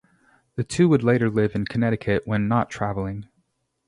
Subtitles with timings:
[0.55, 3.27] The two would later live in Connecticut when not travelling.